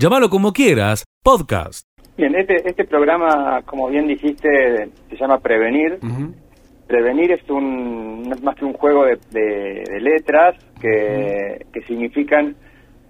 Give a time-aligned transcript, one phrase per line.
[0.00, 1.86] Llámalo como quieras, podcast.
[2.16, 5.98] Bien, este, este programa, como bien dijiste, se llama Prevenir.
[6.86, 12.56] Prevenir es un no es más que un juego de, de, letras que, que significan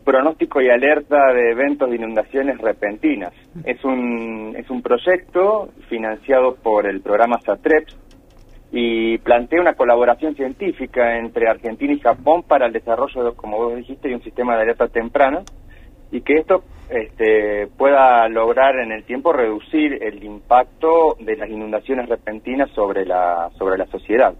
[0.04, 3.34] pronóstico y alerta de eventos de inundaciones repentinas.
[3.64, 7.96] Es un, es un proyecto financiado por el programa SATREPS
[8.72, 14.08] y plantea una colaboración científica entre Argentina y Japón para el desarrollo, como vos dijiste,
[14.08, 15.44] de un sistema de alerta temprana
[16.10, 22.08] y que esto este, pueda lograr en el tiempo reducir el impacto de las inundaciones
[22.08, 24.34] repentinas sobre la sobre la sociedad.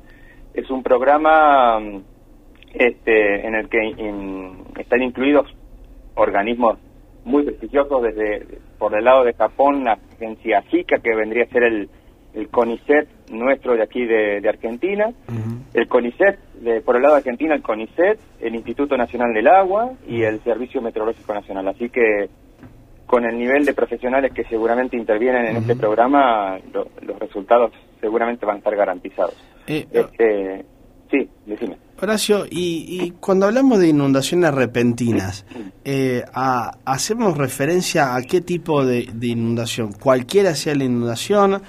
[0.53, 1.79] Es un programa
[2.75, 3.95] este, en el que
[4.80, 5.47] están incluidos
[6.15, 6.79] organismos
[7.25, 11.65] muy prestigiosos desde por el lado de Japón, la agencia JICA, que vendría a ser
[11.65, 11.89] el,
[12.35, 15.13] el CONICET nuestro de aquí de, Argentina,
[15.74, 19.93] el CONICET, de, por el lado de Argentina, el CONICET, el Instituto Nacional del Agua
[20.06, 21.69] y el Servicio Meteorológico Nacional.
[21.69, 22.29] Así que
[23.06, 28.57] con el nivel de profesionales que seguramente intervienen en este programa, los resultados seguramente van
[28.57, 29.35] a estar garantizados.
[29.66, 30.65] Eh, este,
[31.10, 31.77] sí, decime.
[32.01, 35.45] Horacio, y, cuando hablamos de inundaciones repentinas,
[35.84, 39.93] eh, ¿hacemos referencia a qué tipo de inundación?
[39.93, 41.60] ¿Cualquiera sea la inundación?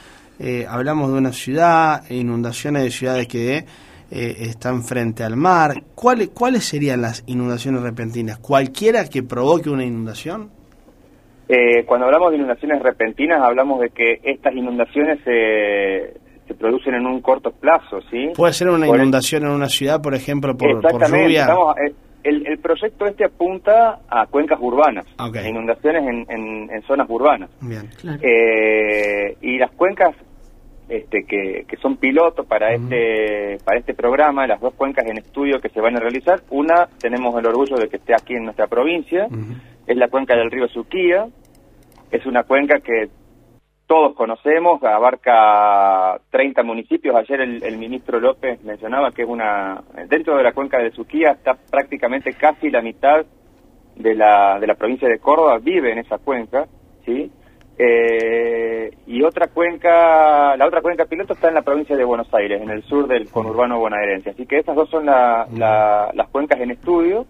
[0.44, 3.64] Eh, hablamos de una ciudad, inundaciones de ciudades que
[4.14, 5.84] eh, están frente al mar.
[5.96, 8.40] ¿Cuáles, ¿Cuáles serían las inundaciones repentinas?
[8.40, 10.52] ¿Cualquiera que provoque una inundación?
[11.48, 16.14] Eh, cuando hablamos de inundaciones repentinas, hablamos de que estas inundaciones se,
[16.46, 18.32] se producen en un corto plazo, ¿sí?
[18.36, 21.48] Puede ser una inundación en una ciudad, por ejemplo, por, por lluvia.
[22.26, 25.06] el, el, proyecto este apunta a cuencas urbanas,
[25.48, 27.50] inundaciones en, en, zonas urbanas.
[27.62, 27.90] Bien.
[29.42, 30.16] y las cuencas
[30.92, 35.70] este, que, son pilotos para este para este programa, las dos cuencas en estudio que
[35.70, 36.42] se van a realizar.
[36.50, 39.30] Una, tenemos el orgullo de que esté aquí en nuestra provincia,
[39.88, 41.28] es la cuenca del río Suquía,
[42.12, 43.10] es una cuenca que
[43.88, 47.16] todos conocemos, abarca 30 municipios.
[47.16, 51.54] Ayer el, ministro López mencionaba que es una dentro de la cuenca del Suquía está
[51.54, 53.26] prácticamente casi la mitad
[53.96, 56.66] de la, de la provincia de Córdoba, vive en esa cuenca,
[57.06, 57.32] ¿sí?
[57.84, 62.62] Eh, y otra cuenca, la otra cuenca piloto está en la provincia de Buenos Aires,
[62.62, 64.30] en el sur del conurbano bonaerense.
[64.30, 67.26] Así que estas dos son las cuencas en estudio.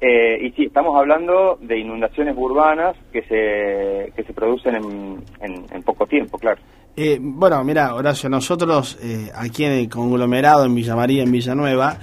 [0.00, 5.82] Eh, y sí, estamos hablando de inundaciones urbanas que se, que se producen en, en,
[5.82, 6.60] poco tiempo, claro.
[6.96, 8.98] Eh, bueno, mira, Horacio, nosotros
[9.36, 11.98] aquí en el conglomerado, en Villa María, en Villanueva,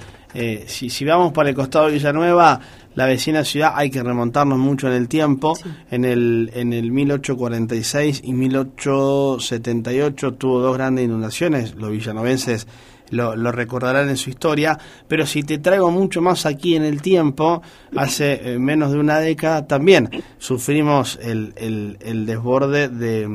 [0.66, 2.60] si, si vamos para el costado de Villanueva,
[2.94, 5.56] la vecina ciudad hay que remontarnos mucho en el tiempo.
[5.90, 11.76] En el en el 1846 y 1878 tuvo dos grandes inundaciones.
[11.76, 12.66] Los villanovenses
[13.10, 17.02] lo, lo, recordarán en su historia, pero si te traigo mucho más aquí en el
[17.02, 17.60] tiempo,
[17.96, 20.08] hace eh, menos de una década también
[20.38, 23.26] sufrimos el, el, el desborde de,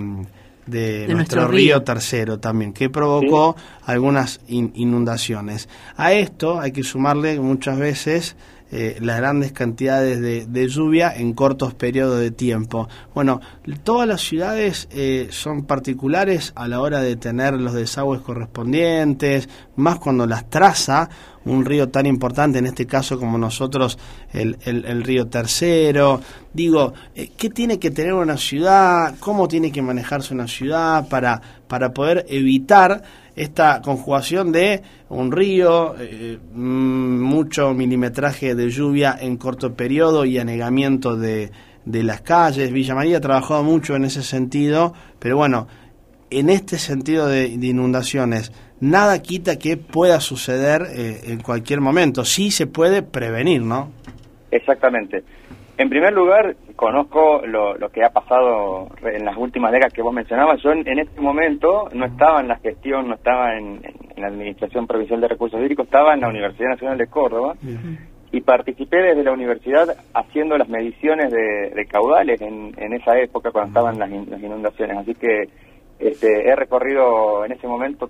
[0.66, 1.84] de, nuestro, río.
[1.84, 5.70] tercero también, que provocó algunas inundaciones.
[5.98, 8.36] A esto hay que sumarle muchas veces
[8.72, 12.90] eh, las grandes cantidades de, lluvia en cortos periodos de tiempo.
[13.14, 13.40] Bueno,
[13.84, 20.00] todas las ciudades eh, son particulares a la hora de tener los desagües correspondientes, más
[20.00, 21.10] cuando las traza
[21.46, 24.00] un río tan importante, en este caso como nosotros,
[24.34, 26.20] el, el, río Tercero.
[26.52, 29.16] Digo, eh, ¿qué tiene que tener una ciudad?
[29.20, 33.04] ¿Cómo tiene que manejarse una ciudad para, para poder evitar
[33.36, 40.38] esta conjugación de un río, eh, mm, mucho milimetraje de lluvia en corto periodo y
[40.38, 41.52] anegamiento de,
[41.86, 42.72] de las calles.
[42.72, 45.68] Villa María ha trabajado mucho en ese sentido, pero bueno,
[46.30, 52.26] en este sentido de, inundaciones, nada quita que pueda suceder eh, en cualquier momento.
[52.26, 53.92] Sí se puede prevenir, ¿no?
[54.52, 55.24] Exactamente.
[55.78, 60.62] En primer lugar, conozco lo, que ha pasado en las últimas décadas que vos mencionabas.
[60.62, 63.82] Yo en, este momento no estaba en la gestión, no estaba en,
[64.16, 67.56] la Administración Provincial de Recursos Hídricos, estaba en la Universidad Nacional de Córdoba
[68.32, 74.00] y participé desde la universidad haciendo las mediciones de, caudales en, esa época cuando estaban
[74.00, 74.98] las, inundaciones.
[74.98, 75.50] Así que
[76.00, 78.10] este, he recorrido en ese momento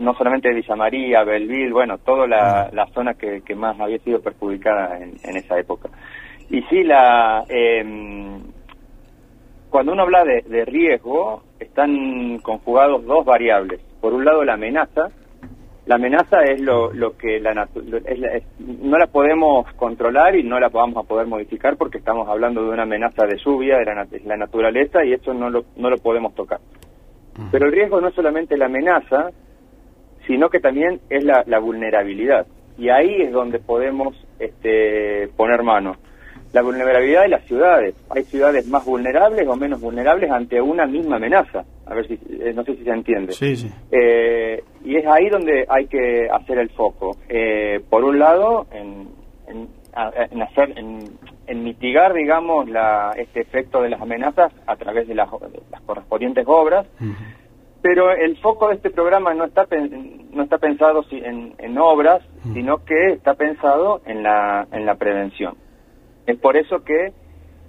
[0.00, 5.36] no solamente Villa María, Belville, bueno, toda la, zona que, más había sido perjudicada en
[5.36, 5.90] esa época.
[6.50, 7.84] Y sí, la, eh,
[9.70, 13.80] cuando uno habla de, riesgo, están conjugados dos variables.
[14.00, 15.08] Por un lado, la amenaza.
[15.86, 21.02] La amenaza es lo, lo que la, no la podemos controlar y no la vamos
[21.02, 25.02] a poder modificar porque estamos hablando de una amenaza de lluvia, de la, la naturaleza,
[25.02, 26.60] y eso no lo, no lo podemos tocar.
[27.50, 29.30] Pero el riesgo no es solamente la amenaza,
[30.26, 32.46] sino que también es la, la vulnerabilidad.
[32.76, 35.96] Y ahí es donde podemos este, poner mano.
[36.52, 37.94] La vulnerabilidad de las ciudades.
[38.10, 41.64] Hay ciudades más vulnerables o menos vulnerables ante una misma amenaza.
[41.86, 43.32] A ver si, eh, no sé si se entiende.
[43.32, 43.70] Sí, sí.
[43.90, 47.16] Eh, y es ahí donde hay que hacer el foco.
[47.28, 49.08] Eh, por un lado, en,
[49.46, 55.28] en, hacer, en, mitigar, digamos, la, este efecto de las amenazas a través de las,
[55.86, 56.86] correspondientes obras.
[57.80, 59.66] Pero el foco de este programa no está
[60.32, 62.22] no está pensado en, en obras,
[62.52, 65.54] sino que está pensado en la en la prevención.
[66.28, 67.14] Es por eso que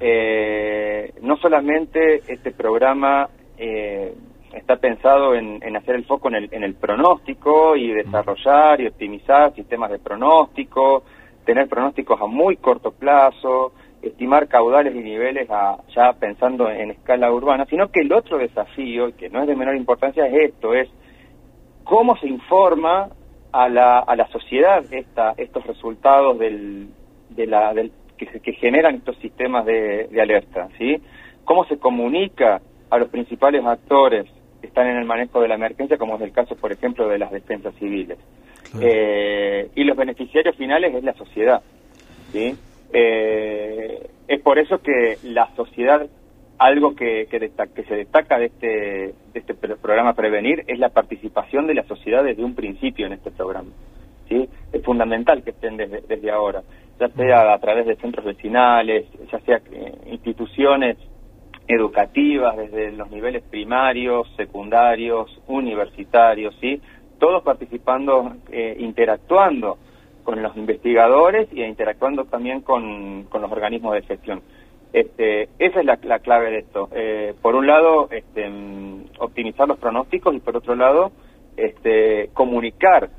[0.01, 4.13] eh, no solamente este programa eh,
[4.53, 9.55] está pensado en, hacer el foco en el, en el pronóstico y desarrollar y optimizar
[9.55, 11.03] sistemas de pronóstico,
[11.45, 13.71] tener pronósticos a muy corto plazo,
[14.01, 15.47] estimar caudales y niveles
[15.95, 19.77] ya pensando en escala urbana, sino que el otro desafío, que no es de menor
[19.77, 20.89] importancia, es esto, es
[21.85, 23.07] cómo se informa
[23.53, 26.89] a la, a la sociedad esta, estos resultados del,
[27.29, 27.93] de la, del
[28.25, 30.97] que, generan estos sistemas de, alerta, ¿sí?
[31.45, 34.25] Cómo se comunica a los principales actores
[34.61, 37.17] que están en el manejo de la emergencia, como es el caso, por ejemplo, de
[37.17, 38.17] las defensas civiles.
[38.81, 41.61] Eh, y los beneficiarios finales es la sociedad,
[42.31, 42.55] ¿sí?
[42.93, 46.07] Eh, es por eso que la sociedad,
[46.59, 48.67] algo que, que, que se destaca de este,
[49.33, 53.31] de este programa Prevenir, es la participación de la sociedad desde un principio en este
[53.31, 53.69] programa.
[54.27, 54.47] ¿sí?
[54.71, 56.61] Es fundamental que estén desde, desde ahora
[56.99, 59.61] ya sea a través de centros vecinales, ya sea
[60.07, 60.97] instituciones
[61.67, 66.81] educativas desde los niveles primarios, secundarios, universitarios, ¿sí?
[67.19, 69.77] Todos participando, eh, interactuando
[70.23, 74.41] con los investigadores y interactuando también con, los organismos de gestión.
[74.91, 76.89] Este, esa es la, clave de esto.
[76.91, 78.49] Eh, por un lado, este,
[79.19, 81.11] optimizar los pronósticos y por otro lado,
[81.55, 83.09] este, comunicar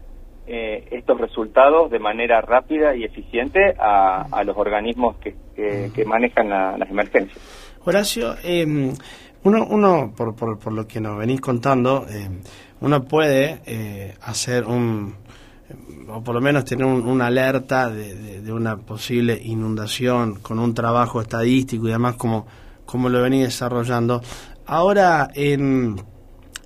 [0.46, 5.34] eh, estos resultados de manera rápida y eficiente a, los organismos que,
[6.04, 7.38] manejan las emergencias.
[7.84, 8.92] Horacio, em,
[9.44, 12.40] uno, uno por, por, lo que nos venís contando, em,
[12.80, 15.14] uno puede eh, hacer un,
[16.08, 21.86] o por lo menos tener una alerta de, una posible inundación con un trabajo estadístico
[21.86, 22.46] y demás como,
[22.84, 24.20] como lo venís desarrollando.
[24.66, 25.96] Ahora, en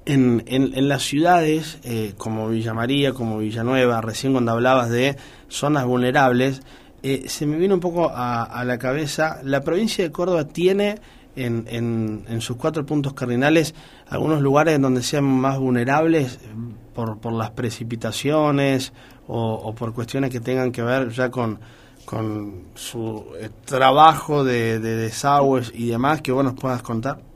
[0.07, 5.17] en, en, las ciudades eh, como Villa María, como Villanueva, recién cuando hablabas de
[5.49, 6.63] zonas vulnerables,
[7.03, 11.01] eh, se me vino un poco a, la cabeza, la provincia de Córdoba tiene
[11.37, 11.67] en,
[12.29, 13.75] en, sus cuatro puntos cardinales
[14.09, 16.39] algunos lugares donde sean más vulnerables
[16.95, 18.93] por, por las precipitaciones
[19.27, 21.59] o, por cuestiones que tengan que ver ya con,
[22.05, 27.34] con su eh, trabajo de, de desagües y demás que vos nos puedas contar.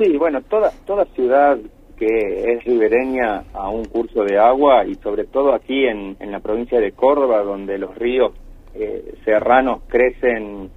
[0.00, 1.58] Sí, bueno, toda, toda ciudad
[1.98, 6.40] que es ribereña a un curso de agua y sobre todo aquí en, en la
[6.40, 8.32] provincia de Córdoba, donde los ríos
[8.74, 10.70] eh, serranos crecen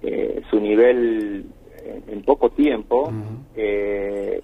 [0.00, 1.44] eh, su nivel
[2.08, 3.12] en, poco tiempo,
[3.54, 4.40] eh,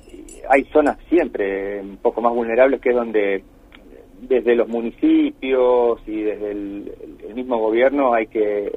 [0.50, 3.44] hay zonas siempre un poco más vulnerables que es donde
[4.20, 8.72] desde los municipios y desde el mismo gobierno hay que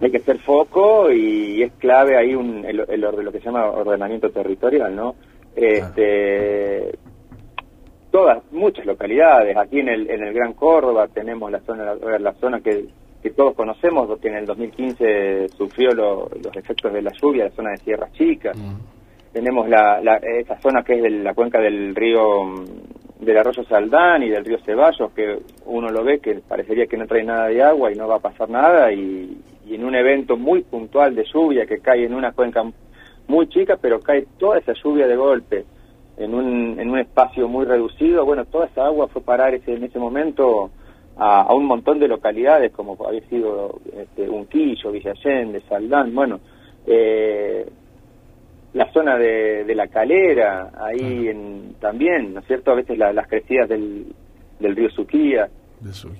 [0.00, 4.30] hay que hacer foco y es clave ahí un, el, lo que se llama ordenamiento
[4.30, 5.14] territorial, ¿no?
[5.56, 6.96] Este,
[8.10, 12.60] todas, muchas localidades, aquí en el, en el Gran Córdoba tenemos la zona, la zona
[12.60, 12.86] que,
[13.22, 17.70] que todos conocemos, que en el 2015 sufrió los efectos de la lluvia, la zona
[17.70, 18.52] de Sierra Chica.
[18.54, 19.32] Mm.
[19.32, 22.20] Tenemos la, la, esa zona que es de la cuenca del río
[23.20, 27.06] del arroyo Saldán y del río Ceballos, que uno lo ve que parecería que no
[27.06, 29.36] trae nada de agua y no va a pasar nada, y,
[29.68, 32.64] y en un evento muy puntual de lluvia que cae en una cuenca
[33.26, 35.64] muy chica, pero cae toda esa lluvia de golpe
[36.16, 39.84] en un, en un espacio muy reducido, bueno, toda esa agua fue parar ese, en
[39.84, 40.70] ese momento
[41.16, 46.40] a, un montón de localidades, como había sido este, Unquillo, Villa Allende, Saldán, bueno,
[46.86, 47.66] eh,
[48.72, 52.70] la zona de, de, la calera, ahí en, también, ¿no es cierto?
[52.70, 54.06] A veces las crecidas del,
[54.58, 55.48] del río Suquía.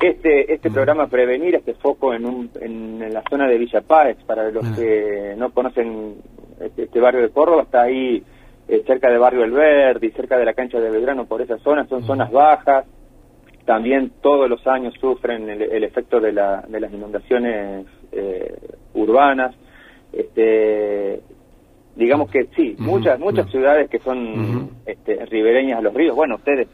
[0.00, 4.50] Este, este programa Prevenir, este foco en, un, en, la zona de Villa Páez, para
[4.50, 6.16] los que no conocen
[6.60, 8.22] este, este, barrio de Córdoba, está ahí
[8.68, 11.58] eh, cerca de Barrio El Verde y cerca de la cancha de Belgrano, por esa
[11.58, 12.86] zona, son zonas bajas,
[13.64, 18.56] también todos los años sufren el, efecto de, la, de las inundaciones eh,
[18.94, 19.54] urbanas.
[20.10, 21.20] Este,
[21.94, 26.68] digamos que sí, muchas muchas ciudades que son este, ribereñas a los ríos, bueno, ustedes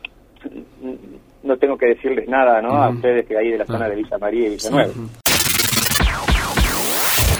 [1.44, 2.70] no tengo que decirles nada, ¿no?
[2.70, 4.92] A ustedes que hay de la zona de Villa María y Villanueva.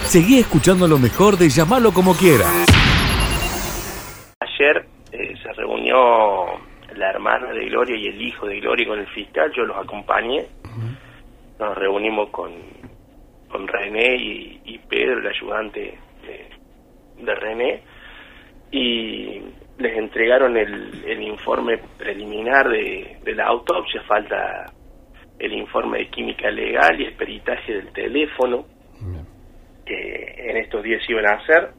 [0.05, 2.45] Seguí escuchando lo mejor de llamarlo como quiera.
[4.41, 6.45] Ayer eh, se reunió
[6.95, 10.47] la hermana de Gloria y el hijo de Gloria con el fiscal, yo los acompañé.
[11.59, 12.53] Nos reunimos con,
[13.49, 15.99] con René y, Pedro, el ayudante
[17.17, 17.83] de, René,
[18.71, 19.41] y
[19.79, 24.73] les entregaron el, el informe preliminar de, de la autopsia, falta
[25.39, 28.67] el informe de química legal y el peritaje del teléfono
[29.85, 31.71] que en estos días iban a hacer.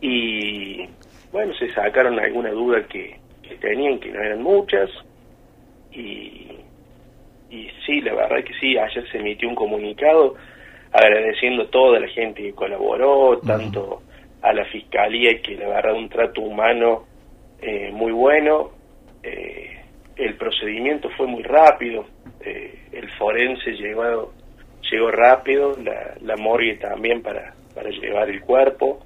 [0.00, 0.86] Y
[1.32, 3.18] bueno, se sacaron alguna duda que,
[3.60, 4.90] tenían, que no eran muchas.
[5.92, 6.58] Y,
[7.50, 10.34] y sí, la verdad que sí, ayer se emitió un comunicado
[10.92, 14.02] agradeciendo a toda la gente que colaboró, tanto
[14.42, 17.04] a la fiscalía que la verdad un trato humano
[17.60, 18.70] eh, muy bueno.
[19.22, 19.72] Eh,
[20.16, 22.06] el procedimiento fue muy rápido,
[22.40, 24.32] eh, el forense llegó,
[24.90, 29.00] llegó rápido, la, la morgue también para, para llevar el cuerpo.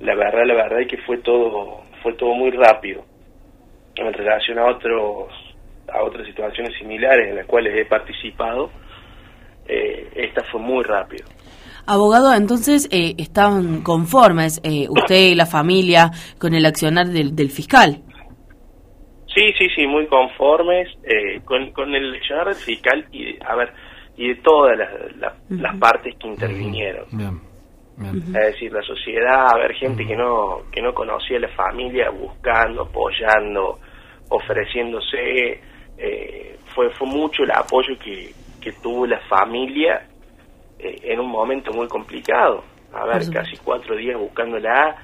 [0.00, 3.04] La verdad, la verdad es que fue todo, fue todo muy rápido.
[3.96, 5.32] En relación a otros,
[5.88, 8.70] a otras situaciones similares en las cuales he participado,
[9.66, 11.26] eh, esta fue muy rápido.
[11.86, 18.02] Abogado, entonces eh, estaban conformes usted y la familia con el accionar del, del fiscal.
[19.34, 23.72] Sí, sí, sí, muy conformes eh, con, con el accionar fiscal y, a ver,
[24.16, 27.06] y de todas las, las partes que intervinieron.
[28.00, 32.10] Es decir, la sociedad, a ver, gente que no que no conocía a la familia,
[32.10, 33.78] buscando, apoyando,
[34.30, 35.60] ofreciéndose,
[35.98, 40.08] eh, fue fue mucho el apoyo que, que tuvo la familia
[40.82, 42.64] eh, en un momento muy complicado.
[42.92, 44.96] A ver, casi cuatro días buscándola.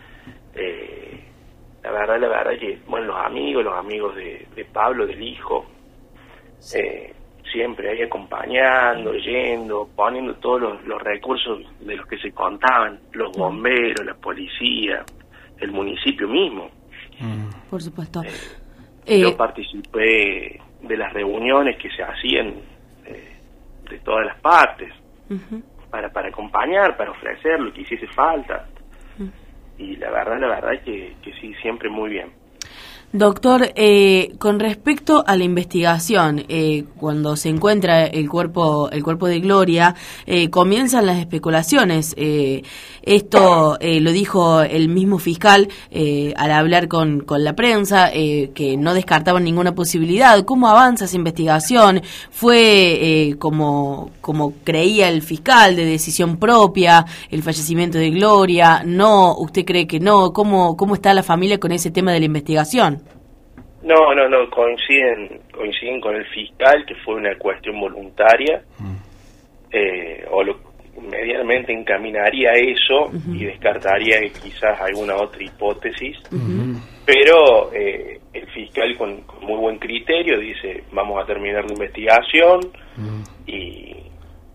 [0.54, 1.22] Eh,
[1.82, 5.66] la verdad, la verdad que, bueno, los amigos, los amigos de, Pablo, del hijo,
[6.74, 7.14] eh,
[7.52, 14.04] siempre ahí acompañando, yendo, poniendo todos los, recursos de los que se contaban, los bomberos,
[14.04, 15.04] la policía,
[15.58, 16.70] el municipio mismo.
[17.20, 17.70] Mm.
[17.70, 18.22] Por supuesto.
[19.04, 22.54] Eh, yo eh, participé de las reuniones que se hacían
[23.88, 24.92] de todas las partes
[25.90, 28.66] para, para acompañar, para ofrecer lo que hiciese falta.
[29.78, 32.32] Y la verdad, la verdad que, que sí, siempre muy bien.
[33.12, 39.26] Doctor, eh, con respecto a la investigación, eh, cuando se encuentra el cuerpo, el cuerpo
[39.26, 39.94] de Gloria,
[40.26, 42.14] eh, comienzan las especulaciones.
[43.02, 45.68] esto lo dijo el mismo fiscal
[46.36, 50.44] al hablar con, con la prensa, que no descartaban ninguna posibilidad.
[50.44, 52.02] ¿Cómo avanza esa investigación?
[52.30, 58.82] ¿Fue como, como creía el fiscal, de decisión propia, el fallecimiento de Gloria?
[58.84, 59.36] ¿No?
[59.38, 60.32] ¿Usted cree que no?
[60.32, 63.05] ¿Cómo, cómo está la familia con ese tema de la investigación?
[63.86, 68.96] No, no, no, coinciden, coinciden con el fiscal que fue una cuestión voluntaria, mm.
[69.70, 70.58] eh, o lo,
[71.00, 76.16] medianamente encaminaría eso y descartaría quizás alguna otra hipótesis,
[77.04, 82.60] pero eh, el fiscal con, muy buen criterio dice vamos a terminar la investigación
[83.46, 83.94] y,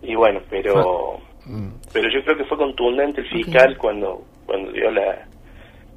[0.01, 1.69] y bueno, pero, mm.
[1.93, 5.25] pero yo creo que fue contundente el fiscal cuando, cuando dio la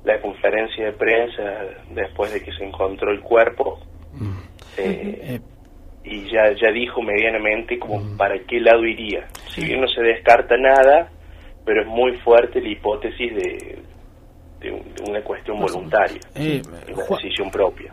[0.04, 1.42] la conferencia de prensa
[1.90, 3.80] después de que se encontró el cuerpo
[4.12, 4.38] mm.
[4.76, 5.40] eh, eh.
[6.04, 8.16] y ya ya dijo medianamente como mm.
[8.16, 11.10] para qué lado iría si bien no se descarta nada
[11.64, 13.78] pero es muy fuerte la hipótesis de,
[14.60, 16.60] de, una cuestión voluntaria eh,
[16.92, 17.90] una decisión propia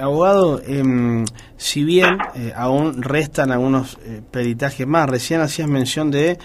[0.00, 1.26] abogado em,
[1.56, 2.16] si bien
[2.54, 3.98] aún restan algunos
[4.30, 6.38] peritajes más recién hacías mención de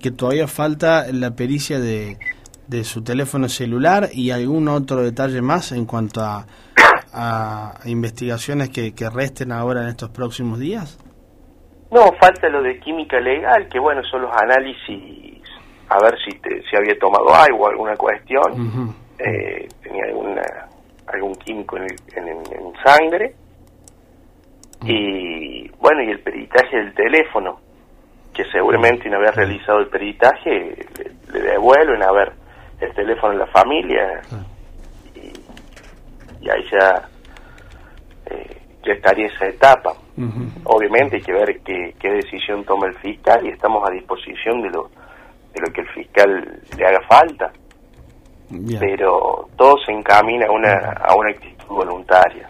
[0.00, 2.16] que todavía falta la pericia de
[2.68, 6.46] de su teléfono celular y algún otro detalle más en cuanto a,
[7.12, 10.98] a investigaciones que, que resten ahora en estos próximos días?
[11.90, 15.42] No, falta lo de química legal, que bueno, son los análisis,
[15.88, 20.42] a ver si, te, si había tomado algo, alguna cuestión, eh, tenía alguna,
[21.06, 23.34] algún químico en, en, sangre,
[24.84, 27.58] y bueno, y el peritaje del teléfono,
[28.34, 30.76] que seguramente no había realizado el peritaje,
[31.32, 32.32] le, le devuelven a ver
[32.80, 34.20] el teléfono de la familia
[35.14, 37.08] y, ahí ya,
[38.26, 39.92] eh, ya estaría esa etapa.
[40.64, 44.70] Obviamente hay que ver qué, qué decisión toma el fiscal y estamos a disposición de
[44.70, 44.90] lo,
[45.54, 47.52] de lo que el fiscal le haga falta.
[48.80, 52.48] Pero todo se encamina a una, a una actitud voluntaria.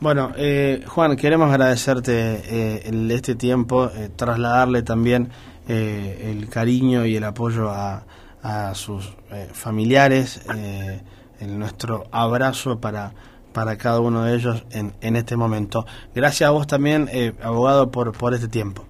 [0.00, 5.30] Bueno, eh, Juan, queremos agradecerte eh, el, este tiempo, eh, trasladarle también
[5.66, 8.02] el cariño y el apoyo a,
[8.44, 11.00] a sus eh, familiares, eh,
[11.40, 13.12] en nuestro abrazo para,
[13.54, 15.86] para cada uno de ellos en, en este momento.
[16.14, 18.84] Gracias a vos también, eh, abogado, por, por este tiempo.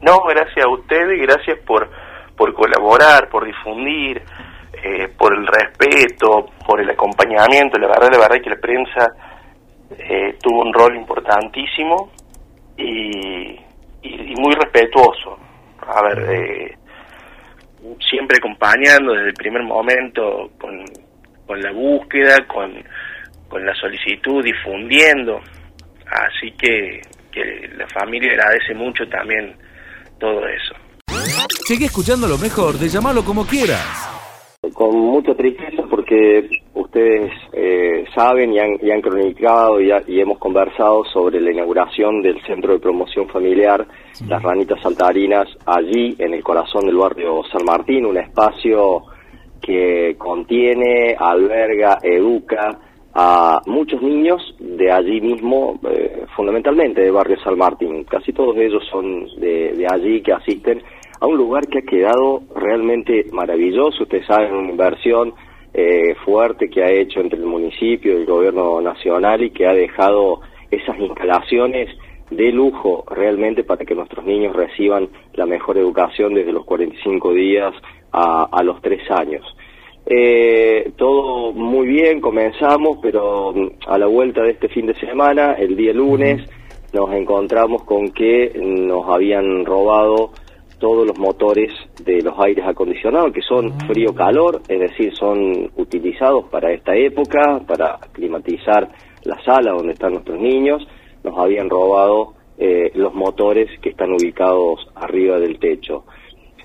[0.00, 1.90] No, gracias a ustedes y gracias por,
[2.36, 4.22] por colaborar, por difundir,
[5.18, 7.78] por el respeto, por el acompañamiento.
[7.78, 9.14] La verdad, la verdad es que la prensa
[10.42, 12.10] tuvo un rol importantísimo
[12.78, 13.60] y,
[14.02, 15.38] y, muy respetuoso.
[15.86, 16.78] A ver, eh,
[18.08, 20.84] siempre acompañando desde el primer momento con,
[21.46, 22.82] con la búsqueda, con,
[23.48, 25.40] con la solicitud, difundiendo.
[26.06, 27.00] Así que,
[27.32, 29.54] que la familia agradece mucho también
[30.18, 30.74] todo eso.
[31.66, 34.08] Sigue escuchando lo mejor de llamarlo como quieras.
[34.74, 36.48] Con mucha tristeza porque
[36.90, 42.20] ustedes eh, saben y han, y han cronicado y, y, hemos conversado sobre la inauguración
[42.20, 43.86] del Centro de Promoción Familiar,
[44.26, 49.04] Las Ranitas Saltarinas, allí en el corazón del barrio San Martín, un espacio
[49.62, 52.76] que contiene, alberga, educa
[53.14, 58.02] a muchos niños de allí mismo, eh, fundamentalmente de barrio San Martín.
[58.02, 60.82] Casi todos ellos son de, de allí que asisten
[61.20, 64.02] a un lugar que ha quedado realmente maravilloso.
[64.02, 65.34] Ustedes saben, una inversión
[65.72, 69.72] eh, fuerte que ha hecho entre el municipio y el gobierno nacional y que ha
[69.72, 71.88] dejado esas instalaciones
[72.30, 77.74] de lujo realmente para que nuestros niños reciban la mejor educación desde los 45 días
[78.12, 79.44] a, a los 3 años.
[80.06, 85.52] Eh, todo muy bien, comenzamos, pero mm, a la vuelta de este fin de semana,
[85.52, 86.42] el día lunes,
[86.92, 90.32] nos encontramos con que nos habían robado
[90.80, 91.72] todos los motores
[92.04, 93.86] de los aires acondicionados, que son ah.
[93.86, 98.88] frío-calor, es decir, son utilizados para esta época, para climatizar
[99.22, 100.82] la sala donde están nuestros niños,
[101.22, 106.04] nos habían robado eh, los motores que están ubicados arriba del techo.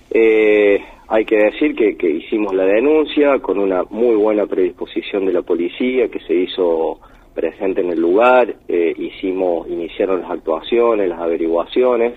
[0.09, 5.33] Eh, hay que decir que, que, hicimos la denuncia con una muy buena predisposición de
[5.33, 6.99] la policía que se hizo
[7.35, 12.13] presente en el lugar, eh, hicimos, iniciaron las actuaciones, las averiguaciones,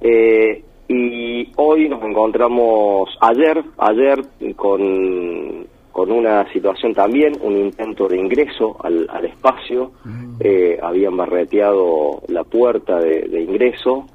[0.00, 4.22] eh, y hoy nos encontramos ayer, ayer
[4.54, 10.36] con, con una situación también, un intento de ingreso al, al espacio, mm.
[10.40, 14.06] eh, habían barreteado la puerta de, ingreso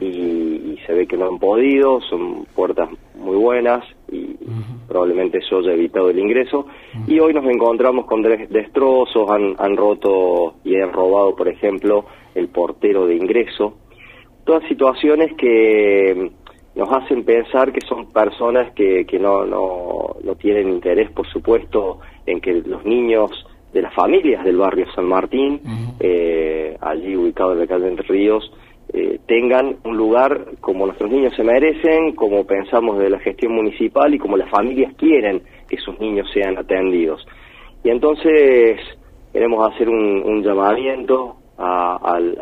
[0.00, 4.36] y, se ve que no han podido, son puertas muy buenas y
[4.86, 6.66] probablemente eso haya evitado el ingreso.
[7.06, 12.48] Y hoy nos encontramos con destrozos, han, han roto y han robado, por ejemplo, el
[12.48, 13.74] portero de ingreso
[14.48, 16.30] todas situaciones que
[16.74, 21.98] nos hacen pensar que son personas que, que no, no, no tienen interés, por supuesto,
[22.24, 23.30] en que los niños
[23.74, 25.60] de las familias del barrio San Martín,
[26.00, 28.50] eh, allí ubicado en la calle Entre Ríos,
[28.94, 34.14] eh, tengan un lugar como nuestros niños se merecen, como pensamos de la gestión municipal
[34.14, 37.22] y como las familias quieren que sus niños sean atendidos.
[37.84, 38.80] Y entonces
[39.30, 42.38] queremos hacer un, un llamamiento a, al,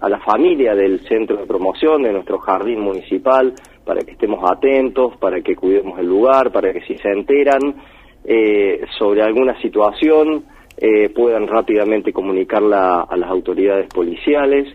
[0.00, 5.16] a la familia del centro de promoción, de nuestro jardín municipal, para que estemos atentos,
[5.16, 7.74] para que cuidemos el lugar, para que si se enteran
[8.24, 10.44] eh, sobre alguna situación
[10.76, 14.68] eh, puedan rápidamente comunicarla a las autoridades policiales.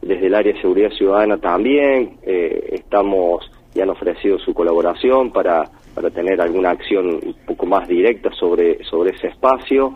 [0.00, 5.64] Desde el área de seguridad ciudadana también eh, estamos y han ofrecido su colaboración para,
[5.94, 9.94] para tener alguna acción un poco más directa sobre, sobre ese espacio.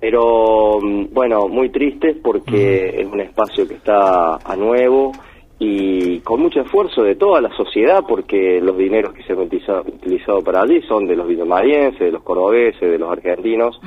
[0.00, 5.12] Pero mm, bueno, muy triste porque es un espacio que está a nuevo
[5.58, 10.42] y con mucho esfuerzo de toda la sociedad porque los dineros que se han utilizado,
[10.42, 13.80] para allí son de los villamarienses, de los cordobeses, de los argentinos.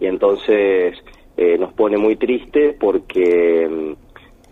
[0.00, 0.96] Y entonces
[1.36, 3.92] eh, nos pone muy triste porque, mm,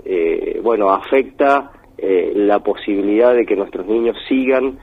[0.04, 4.78] eh, bueno, afecta eh, la posibilidad de que nuestros niños sigan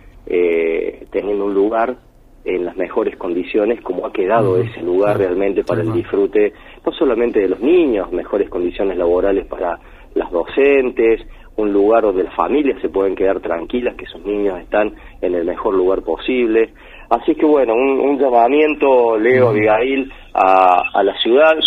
[1.09, 1.99] teniendo un lugar
[2.47, 6.53] en las mejores condiciones como ha quedado ese lugar realmente para el disfrute,
[6.85, 9.77] no solamente de los niños, mejores condiciones laborales para
[10.15, 11.21] las docentes,
[11.57, 15.43] un lugar donde las familias se pueden quedar tranquilas, que sus niños están en el
[15.43, 16.71] mejor lugar posible.
[17.09, 21.57] Así que bueno, un, llamamiento, Leo, Abigail, a, a la ciudad.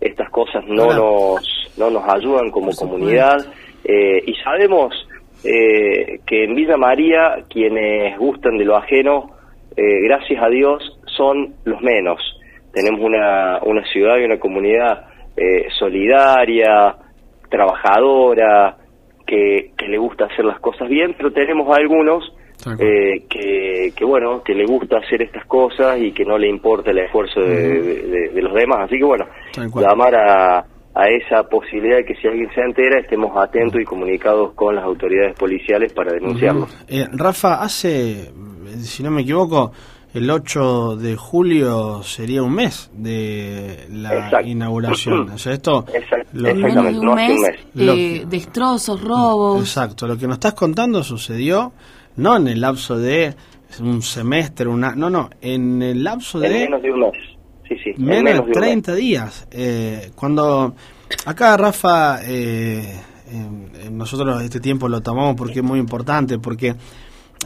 [0.00, 3.36] Estas cosas no, nos, no nos ayudan como comunidad.
[3.84, 4.92] Eh, y sabemos
[5.44, 9.35] eh, que en Villa María quienes gustan de lo ajeno
[9.76, 12.20] eh, gracias a Dios, son los menos.
[12.72, 15.04] Tenemos una, una ciudad y una comunidad
[15.36, 16.96] eh, solidaria,
[17.50, 18.76] trabajadora,
[19.26, 22.32] que, que, le gusta hacer las cosas bien, pero tenemos algunos
[22.78, 26.90] eh, que, que, bueno, que le gusta hacer estas cosas y que no le importa
[26.90, 28.84] el esfuerzo de, de, los demás.
[28.84, 29.26] Así que bueno,
[29.74, 30.58] llamar a,
[30.94, 34.84] a esa posibilidad de que si alguien se entera estemos atentos y comunicados con las
[34.84, 36.66] autoridades policiales para denunciarlo.
[37.12, 38.32] Rafa, hace
[38.82, 39.72] si no me equivoco,
[40.14, 45.30] el 8 de julio sería un mes de la inauguración.
[45.30, 45.84] O sea, esto...
[46.32, 47.40] Lo, exactamente, un mes,
[47.76, 49.60] eh, destrozos, robos...
[49.60, 51.72] Exacto, lo que nos estás contando sucedió
[52.16, 53.34] no en el lapso de
[53.80, 56.48] un semestre, una no, no, en el lapso de...
[56.48, 57.12] menos de un mes,
[57.68, 57.92] sí, sí.
[57.98, 59.46] Menos, de 30 días.
[59.50, 60.74] Eh, cuando
[61.26, 62.20] acá Rafa...
[62.24, 63.00] Eh,
[63.90, 66.76] nosotros este tiempo lo tomamos porque es muy importante, porque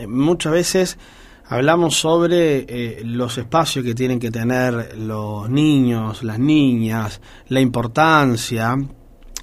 [0.08, 0.98] muchas veces
[1.46, 8.76] hablamos sobre los espacios que tienen que tener los niños, las niñas, la importancia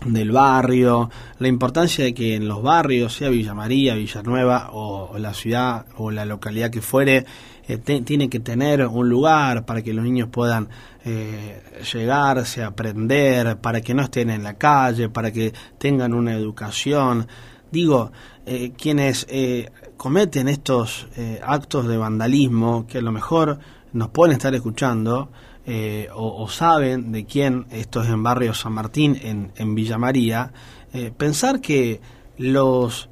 [0.06, 5.34] del barrio, la importancia de que en los barrios, sea Villa María, Villanueva o, la
[5.34, 7.26] ciudad o la localidad que fuere,
[7.68, 10.70] eh, tiene que tener un lugar para que los niños puedan
[11.04, 17.28] eh, llegarse, aprender, para que no estén en la calle, para que tengan una educación.
[17.71, 18.12] Digo,
[18.45, 21.08] eh, quienes eh, cometen estos
[21.41, 23.60] actos de vandalismo, que a lo mejor
[23.93, 25.30] nos pueden estar escuchando,
[25.69, 30.53] eh, o, saben de quién, esto es en Barrio San Martín, en, en Villa María,
[30.93, 31.99] eh, pensar que
[32.38, 33.10] los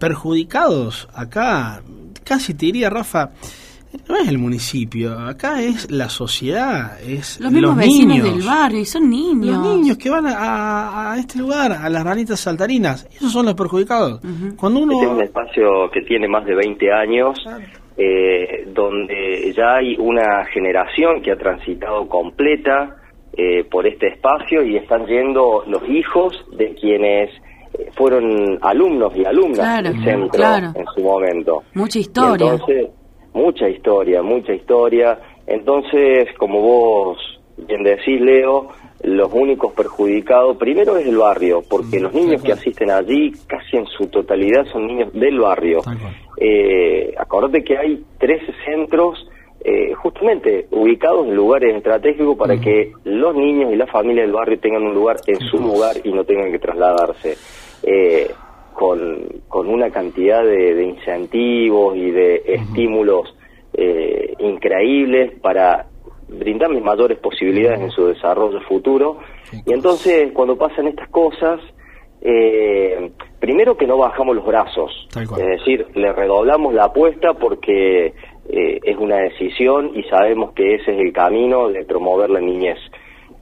[0.00, 1.84] perjudicados acá,
[2.24, 3.30] casi te diría Rafa,
[4.08, 8.84] no es el municipio, acá es la sociedad, es los mismos vecinos del barrio y
[8.84, 9.56] son niños.
[9.56, 14.20] Los niños que van a, este lugar, a las ranitas saltarinas, esos son los perjudicados.
[14.56, 14.92] Cuando uno...
[14.94, 17.38] Este es un espacio que tiene más de 20 años,
[17.96, 22.96] eh, donde ya hay una generación que ha transitado completa
[23.36, 27.30] eh, por este espacio y están yendo los hijos de quienes
[27.76, 31.64] eh, fueron alumnos y alumnas del centro en su momento.
[31.74, 32.52] Mucha historia.
[32.52, 32.90] entonces,
[33.34, 35.18] mucha historia, mucha historia.
[35.46, 37.18] Entonces, como vos
[37.56, 38.68] bien decís, Leo,
[39.02, 43.76] los únicos perjudicados, primero es el barrio, porque mm, los niños que asisten allí, casi
[43.76, 45.80] en su totalidad, son niños del barrio.
[46.38, 49.28] Eh, acordate que hay 13 centros
[49.62, 54.58] eh, justamente ubicados en lugares estratégicos para que los niños y las familias del barrio
[54.58, 57.36] tengan un lugar en su lugar y no tengan que trasladarse.
[57.82, 58.30] Eh,
[58.74, 63.34] con, con una cantidad de, incentivos y de estímulos
[63.72, 65.86] eh, increíbles para
[66.28, 69.18] brindarles mayores posibilidades en su desarrollo futuro.
[69.66, 71.60] Y entonces, cuando pasan estas cosas,
[72.20, 78.14] eh, primero que no bajamos los brazos, es decir, le redoblamos la apuesta porque
[78.48, 82.78] eh, es una decisión y sabemos que ese es el camino de promover la niñez.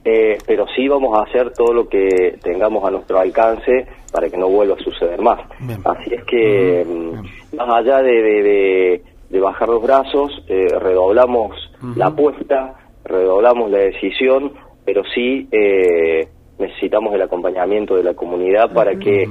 [0.05, 4.37] Eh, pero sí vamos a hacer todo lo que tengamos a nuestro alcance para que
[4.37, 5.39] no vuelva a suceder más.
[5.83, 11.51] Así es que, mm, más allá de, de, bajar los brazos, eh, redoblamos
[11.97, 14.53] la apuesta, redoblamos la decisión,
[14.85, 16.27] pero sí eh,
[16.59, 19.27] necesitamos el acompañamiento de la comunidad para que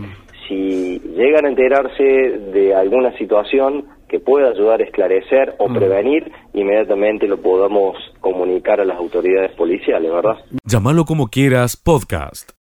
[0.49, 7.27] si llegan a enterarse de alguna situación que pueda ayudar a esclarecer o prevenir, inmediatamente
[7.27, 10.37] lo podamos comunicar a las autoridades policiales, ¿verdad?
[10.67, 12.62] Llámalo como quieras, podcast.